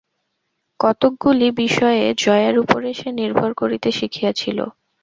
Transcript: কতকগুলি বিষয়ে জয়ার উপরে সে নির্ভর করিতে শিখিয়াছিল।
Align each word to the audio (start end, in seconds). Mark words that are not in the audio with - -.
কতকগুলি 0.79 1.47
বিষয়ে 1.61 2.03
জয়ার 2.21 2.55
উপরে 2.63 2.89
সে 2.93 3.09
নির্ভর 3.19 3.49
করিতে 3.53 3.89
শিখিয়াছিল। 3.91 4.59